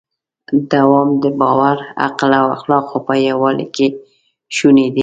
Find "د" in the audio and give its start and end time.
1.23-1.25